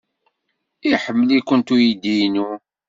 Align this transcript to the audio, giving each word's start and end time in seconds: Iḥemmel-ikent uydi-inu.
Iḥemmel-ikent 0.91 1.73
uydi-inu. 1.75 2.49